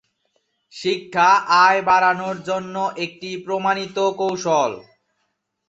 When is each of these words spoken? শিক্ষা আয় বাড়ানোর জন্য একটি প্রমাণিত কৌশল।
শিক্ষা 0.73 1.29
আয় 1.63 1.81
বাড়ানোর 1.87 2.37
জন্য 2.49 2.75
একটি 3.05 3.29
প্রমাণিত 3.45 3.97
কৌশল। 4.19 4.71